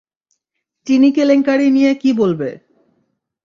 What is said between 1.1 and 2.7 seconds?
কেলেংকারী নিয়ে কী বলবে?